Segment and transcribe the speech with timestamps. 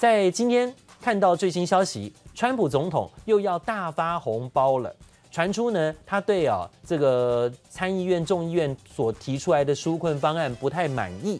[0.00, 4.90] 在今天看到最新消息，川普总统又要大发红包了。
[5.30, 11.38] 传出呢，他对啊这个参议院、众议院所提出来的纾困方案不太满意，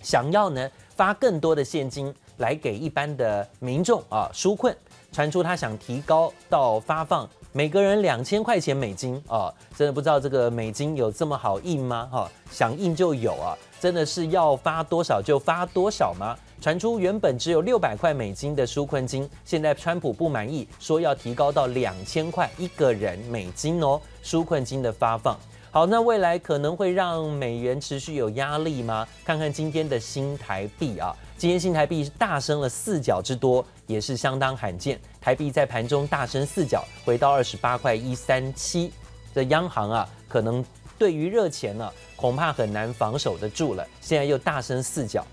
[0.00, 4.74] 想要呢发更多的现金来给一般的民众啊纾困。
[5.12, 12.08] 传出他想提高到发放每个人两千块钱美金啊，真的不知道这个美金有这么好印吗？
[12.10, 16.34] 哈，想印就有啊，真的是要发多少就发多少吗？
[16.66, 24.00] 传出原本只有六百块美金的纾困金，现在川普不满意，说要提高到两千块一个人美金哦。
[24.24, 25.38] 纾困金的发放，
[25.70, 29.06] 好，那未来可能会让美元持续有压力吗？
[29.24, 34.98] 看看今天的新台币啊，今天新台币大升了四角之多，也是相当罕见。
[35.20, 38.92] 台币在盘中大升四角，回到二十八块一三七。
[39.32, 40.64] 这央行啊，可能
[40.98, 43.86] 对于热钱呢、恐怕很难防守得住了。
[44.00, 45.24] 现在又大升四角。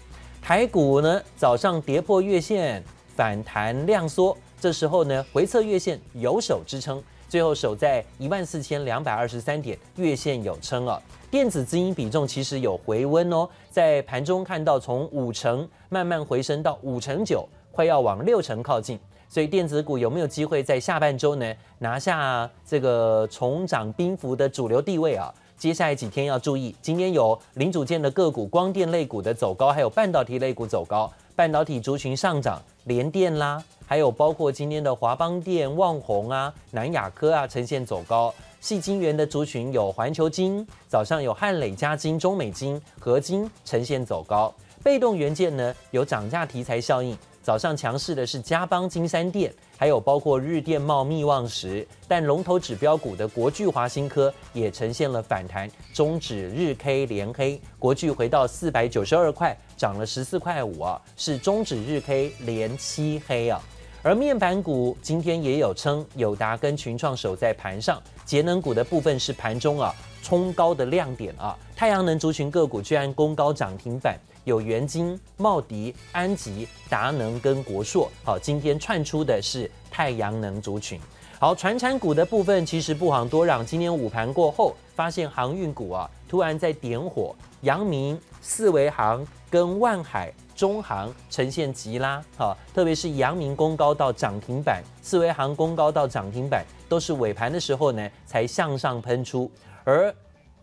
[0.43, 2.83] 台股呢，早上跌破月线，
[3.15, 11.01] 反弹量缩，这时候呢，回测月线有守支撑，最后守在一万四千两百二十三点，月线有撑啊。
[11.31, 25.33] 电子资金比重其实有回温哦，在盘中看到从五成慢慢回升到五成九，快要往六成靠近，所以电子股有没有机会在下半周呢，拿下这个重掌兵符的主流地位啊？
[25.63, 38.35] 接下来几天要注意，今天有零组件的个股、光电类股的走高，还有半导体类股走高，半导体族群上涨，联电啦，还有包括今天的华邦电、旺宏啊、南亚科啊呈现走高。
[38.59, 44.53] 细晶圆的族群有环球晶，早上有汉磊嘉晶、中美晶、合晶呈现走高。
[44.83, 47.17] 被动元件呢有涨价题材效应。
[47.43, 63.61] 早上强势的是嘉邦、金山电，还有包括日电茂、密望时，但龙头指标股的国巨、华新科也呈现了反弹，中指日 K 连黑，国巨回到四百九十二块，涨了十四块五啊，是中指日 K 连七黑啊。
[64.01, 74.17] 而面板股今天也有撑，友达跟群创守在盘上，节能股的部分是盘中啊冲高的亮点啊，太阳能族群个股居然攻高涨停板。
[74.43, 80.99] 有元晶、茂迪、安吉、达能跟国硕，好，今天串出的是太阳能族群。
[81.39, 99.51] 好，传产股的部分其实不遑多让，今天午盘过后，发现航运股啊突然在点火，阳明、四维航跟万海、中航呈现急拉，好，特别是阳明攻高到涨停板，四维航攻高到涨停板，都是尾盘的时候呢才向上喷出，
[99.83, 100.13] 而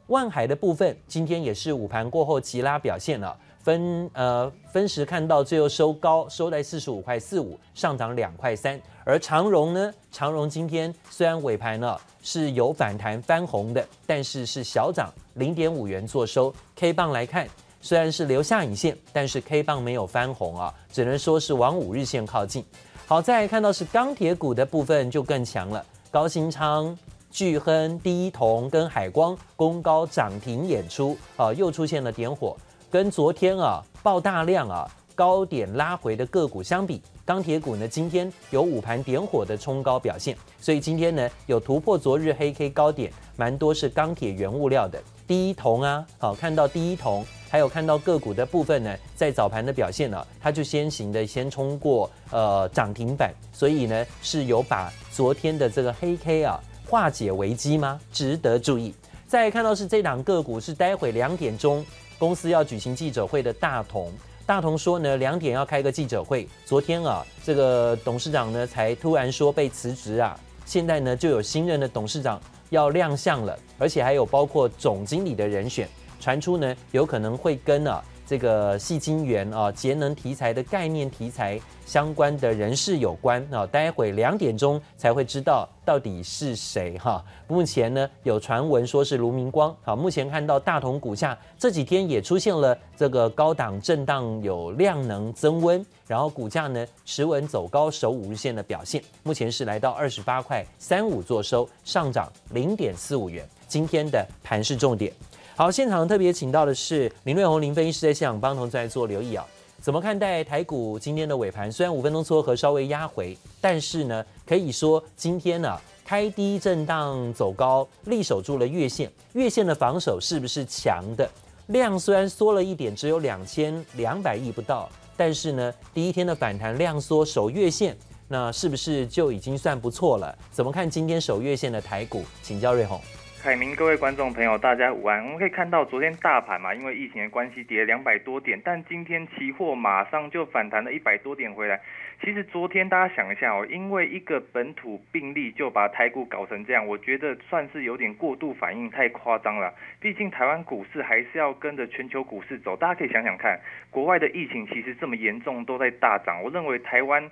[0.06, 3.36] 万海的部分今天也是午盘过后急拉表现了。
[3.62, 8.80] 分呃分时看到最后收高，收在四十五块四五，上涨两块三。
[9.04, 16.52] 而长荣呢，长荣今天虽然尾盘呢是有反弹翻红的，但是是小涨零点五元做收。
[16.76, 17.48] K 棒来看，
[17.80, 22.64] 虽然是留下影线，但是 K 棒没有翻红啊，只能说是往五日线靠近。
[23.06, 26.96] 好，再来看到是钢铁股的部分就更强了，高新昌、
[27.30, 32.56] 巨亨、第一铜跟海光攻高涨停演出啊，又出现了点火。
[32.90, 56.58] 跟昨天啊爆大量啊高点拉回的个股相比，钢铁股呢今天有午盘点火的冲高表现，所以今天呢有突破昨日黑 K 高点，蛮多是钢铁原物料的第一铜啊，好看到第一铜，还有看到个股的部分呢，在早盘的表现呢、啊，它就先行的先冲过呃涨停板，所以呢是有把昨天的这个黑 K 啊
[56.88, 58.00] 化解为机吗？
[58.10, 58.92] 值得注意。
[59.28, 61.86] 再看到是这档个股是待会两点钟。
[62.20, 64.12] 公司要举行记者会的大同，
[64.44, 66.46] 大同说呢，两点要开个记者会。
[66.66, 72.38] 昨天啊，这个董事长呢才突然说被辞职啊，现在呢就有新任的董事长
[72.68, 75.88] 要亮相了，而且还有包括总经理的人选，
[76.20, 78.04] 传出呢有可能会跟啊。
[78.30, 87.24] 这个矽晶元啊，节能题材的概念题材相关的人士有关啊，待会两点钟才会知道到底是谁哈。
[87.48, 103.44] 目前呢有传闻说是卢明光，好，目前看到大同股价这几天也出现了这个高档震荡，有量能增温，然后股价呢持稳走高，守五日线的表现，目前是来到二十八块三五做收，上涨零点四五元。
[103.66, 105.12] 今天的盘势重点。
[105.60, 109.46] 好，现场特别请到的是林瑞红林分析师，在现场帮同在做留意啊。
[109.78, 111.70] 怎么看待台股今天的尾盘？
[111.70, 119.12] 虽然五分钟撮合稍微压回，但是呢，可以说今天呢、开低震荡走高，力守住了月线。
[119.34, 121.28] 月线的防守是不是强的？
[121.66, 127.94] 量虽然缩了一点，只有两千两百亿不到，但是呢，第一天的反弹量缩守月线，
[128.28, 130.34] 那是不是就已经算不错了？
[130.50, 132.24] 怎么看今天守月线的台股？
[132.42, 132.98] 请教瑞红。
[133.42, 135.24] 凯明，各位观众朋友，大家午安。
[135.24, 141.80] 我们可以看到，昨天大盘嘛，因为疫情的关系，跌了两百多点，但今天期货马上就反弹了一百多点回来。
[142.22, 149.72] 其实昨天大家想一下哦，因为一个本土病例就把台股搞成这样，我觉得算是有点过度反应，太夸张了。
[149.98, 153.58] 毕竟台湾股市还是要跟着全球股市走，大家可以想想看，
[153.90, 156.42] 国外的疫情其实这么严重，都在大涨。
[156.42, 157.30] 我认为台湾。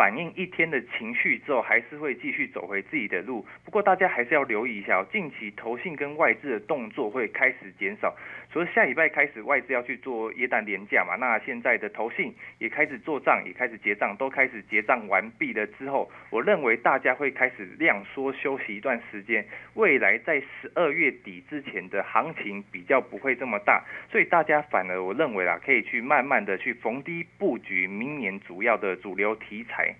[0.00, 3.44] 反映一天的情绪之后，还是会继续走回自己的路。
[3.62, 8.16] 不过大家还是要留意一下，近期投信跟外资的动作会开始减少。
[8.52, 19.46] 所以下礼拜开始外资要去做耶诞廉价嘛，那现在的投信也开始做账，也开始结账，都开始结账完毕了之后，我认为大家会开始量缩休息一段时间。
[19.74, 29.94] 未来在十二月底之前的行情比较不会这么大，所以大家反而我认为啊，可以去慢慢的去逢低布局明年主要的主流题材。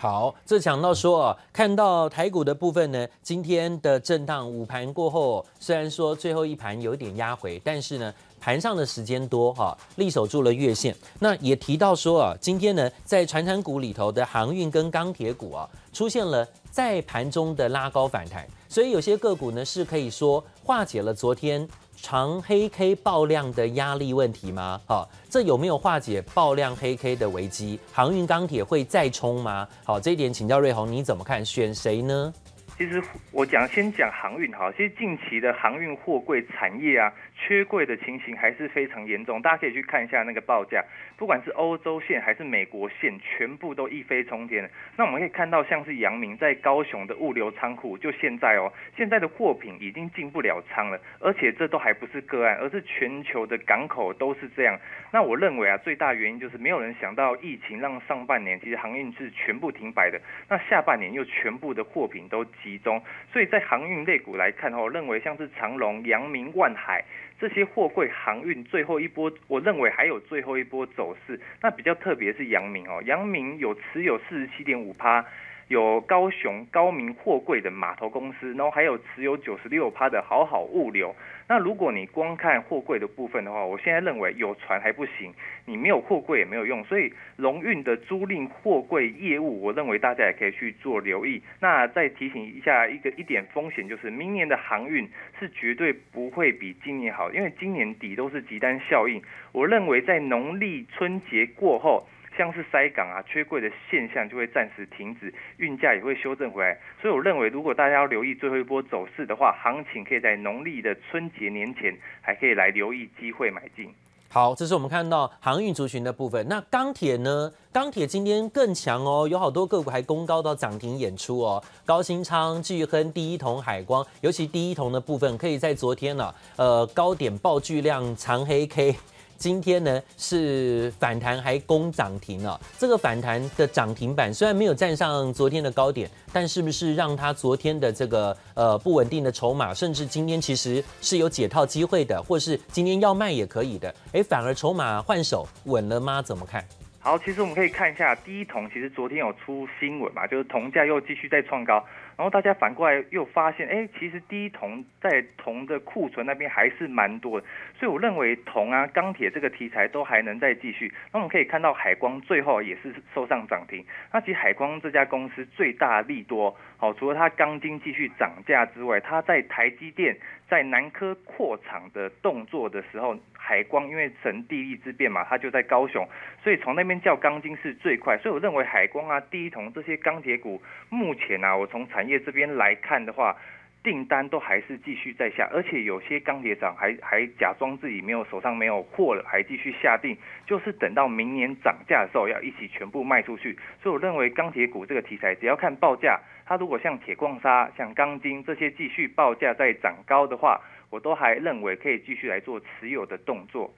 [0.00, 10.96] 好，这讲到说啊，看到台股的部分呢，今天的震荡午盘过后，虽然说最后一盘有点压回，但是呢，盘上的时间多哈，力守住了月线。
[11.18, 21.68] 那也提到说啊，今天呢，在传产股里头的航运跟钢铁股啊，出现了在盘中的拉高反弹，所以有些个股呢是可以说化解了昨天。
[22.02, 24.80] 长黑 K 爆量的压力问题吗？
[24.86, 27.78] 好，这有没有化解爆量黑 K 的危机？
[27.92, 29.68] 航运钢铁会再冲吗？
[29.84, 31.44] 好，这一点请教瑞鸿，你怎么看？
[31.44, 32.32] 选谁呢？
[32.80, 32.98] 其实
[33.30, 39.42] 我讲先讲航运哈，其实近期的航运货柜产业啊，缺柜的情形还是非常严重。
[39.42, 40.82] 大家可以去看一下那个报价，
[41.18, 44.66] 不管是欧洲线还是美国线，全部都一飞冲天。
[44.96, 54.74] 那我们可以看到，像是阳明在高雄的物流仓库，就现在哦，现在的货品已经进不了仓了，而且这都还不是个案，而是全球的港口都是这样。
[55.12, 60.18] 那我认为啊，最大原因就是没有人想到疫情让上半年其实航运是全部停摆的，
[60.48, 63.02] 那下半年又全部的货品都集中，
[63.32, 67.04] 所以在航运类股来看，我认为像是长隆、阳明、万海
[67.40, 71.40] 这些货柜航运最后一波，我认为还有最后一波走势。
[71.60, 75.24] 那比较特别是阳明哦，阳明有持有四十七点五趴。
[75.70, 81.14] 有高雄高明货柜的码头公司，然后还有持有九十六趴的好好物流。
[81.46, 85.32] 那如果你光看货柜的部分的话，我现在认为有船还不行，
[85.66, 86.82] 你没有货柜也没有用。
[86.82, 91.40] 所以龙运的租赁货柜业务，我认为大家也可以去做留意。
[91.60, 95.08] 那再提醒一下一个一点风险，就是明年的航运
[95.38, 99.22] 是绝对不会比今年好，因为今年底都是集单效应。
[99.52, 102.04] 我认为在农历春节过后。
[102.36, 106.78] 像是塞港啊、缺柜的现象就会暂时停止，运价也会修正回来。
[107.00, 113.92] 所以我认为，如果大家要留意最后一波走势的话，行情可以在农历的春节年前还可以来留意机会买进。
[114.32, 116.46] 好，这是我们看到航运族群的部分。
[116.48, 117.52] 那钢铁呢？
[117.72, 121.60] 钢铁今天更强哦，有好多个股还攻高到涨停演出哦。
[121.84, 128.94] 高新昌、巨亨、第一铜、海光，尤其第一铜的部分，可以在昨天呢、啊，呃，高点爆巨量长黑 K。
[129.40, 146.20] 今天呢是反弹还攻涨停了，这个反弹的涨停板虽然没有站上昨天的高点，但是不是让它昨天的这个呃不稳定的筹码，甚至今天其实是有解套机会的，或是今天要卖也可以的，诶，反而筹码换手稳了吗？
[146.20, 146.62] 怎么看？
[146.98, 151.82] 好，其实我们可以看一下第一铜，其实昨天有出新闻嘛，就是铜价又继续在创高。
[152.20, 157.46] 然后大家反过来又发现，哎，其实第一铜在铜的库存那边还是蛮多的，
[157.78, 160.92] 所以我认为铜啊、钢铁这个题材都还能再继续。
[161.10, 163.82] 那我们可以看到海光最后也是收上涨停。
[164.12, 170.14] 那其实海光这家公司最大利多，好，除了它钢筋继续涨价之外，它在台积电
[170.50, 176.06] 在南科扩厂的动作的时候，海光因为省地利之便嘛，它就在高雄，
[176.42, 178.18] 所以从那边叫钢筋是最快。
[178.18, 183.36] 所以我认为海光啊、第一铜这些钢铁股，目前啊，我从产业业这边来看的话，
[183.84, 193.56] 订单都还是继续在下，而且有些钢铁厂还还假装自己没有手上没有货了，还继续下订，就是等到明年涨价的时候要一起全部卖出去。
[193.80, 196.18] 所以我认为钢铁股这个题材，只要看报价，
[196.50, 203.70] 它如果像铁矿砂、像钢筋这些继续报价在涨高的话，我都还认为可以继续来做持有的动作。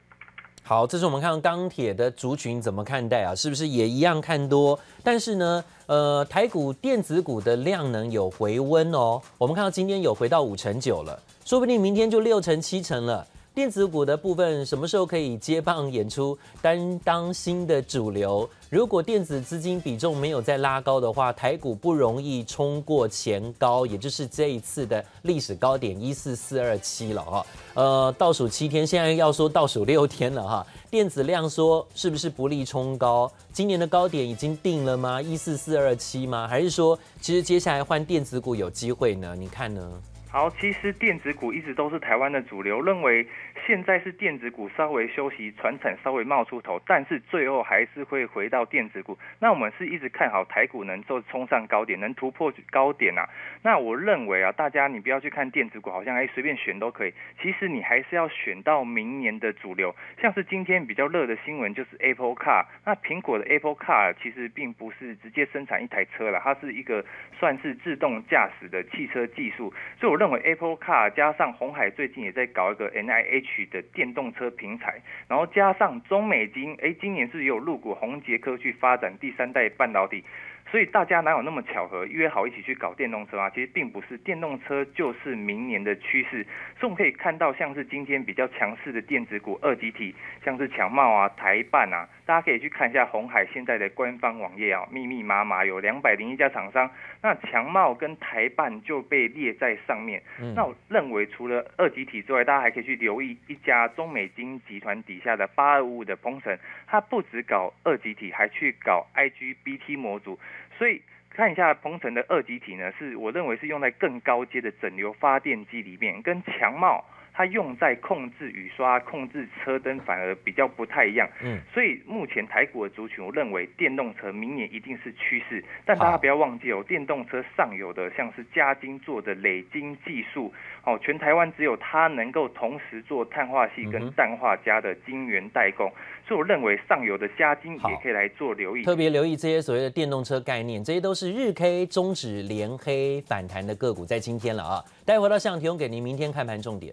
[0.63, 3.35] 好，这是我们看钢铁的族群怎么看待啊？
[3.35, 4.81] 是不是也一样看多？
[5.05, 9.21] 但是呢，呃，台股电子股的量能有回温哦。
[9.37, 13.27] 我们看到今天有回到五成九了，说不定明天就六成七成了。
[13.55, 18.49] 电子股的部分什么时候可以接棒演出，担当新的主流？
[18.71, 27.47] 如果电子资金比重没有再拉高的话，台股不容易冲过前高，也就是这一次的历史高点一四四二七了哈。
[27.75, 30.67] 呃，倒数七天，现在要说倒数六天了哈。
[30.91, 33.31] 电子量说是不是不利冲高？
[33.53, 35.21] 今年的高点已经定了吗？
[35.21, 36.49] 一四四二七吗？
[36.49, 39.37] 还是说其实接下来换电子股有机会呢？
[39.39, 39.93] 你看呢？
[40.33, 43.29] 好，其实电子股一直都是台湾的主流，认为
[43.67, 49.19] 现在是电子股稍微休息，传产稍微冒出头，但是最后还是会回到电子股。
[49.41, 53.29] 那我们是一直看好台股能够冲上高点，能突破高点啊。
[53.63, 57.13] 那我认为啊，大家你不要去看电子股，好像哎随便选都可以。
[57.43, 62.65] 其实你还是要选到明年的主流，像是今天比较热的新闻就是 Apple Car。
[62.87, 67.05] 那苹果的 Apple Car 其实并不是直接生产一台车了，它是一个
[67.39, 70.23] 算是自动驾驶的汽车技术，所以我。
[70.23, 80.25] 认为 Apple Car 加上红海最近也在搞一个 NIH 取的电动车平台，然后加上中美金，哎，今年是有入股宏杰科去发展第三代半导体。
[80.73, 83.51] 所以大家哪有那么巧合约好一起去搞电动车啊？
[83.51, 86.43] 其实并不是，电动车就是明年的趋势。
[86.81, 100.23] 所以我们可以看到，像是今天比较强势的电子股二级体，像是强茂啊、台办啊，大家可以去看一下红海现在的官方网页啊，密密麻麻有两百零一家厂商，那强茂跟台办就被列在上面。
[100.41, 110.39] 嗯、那我认为除了二级体之外，大家还可以去留意一家中美金集团底下的八二五五的鹏程，它不只搞二级体，还去搞 IGBT 模组。
[110.83, 117.05] 所以看一下鹏程的二极体呢，是我认为是用在更高阶的整流发电机里面，跟强茂。
[117.35, 121.29] 它用在控制雨刷、控制车灯，反而比较不太一样。
[121.43, 125.65] 嗯，所以目前台股的族群，我认为电动车明年一定是趋势。
[125.87, 130.53] 但大家不要忘记哦，电动车上游的像是嘉金做的累晶技术，
[130.85, 135.89] 哦，全台湾只有它能够同时做碳化系跟氮化镓的晶圆代工。
[135.89, 135.97] 嗯、
[136.29, 138.83] 所以我认为上游的嘉金也可以来做留意。
[138.85, 144.85] 特别留意这些所谓的电动车概念，这些都是日 K 中指连黑反弹的个股，在今天了啊。
[145.07, 146.93] 待会到现场提供给您明天看盘重点。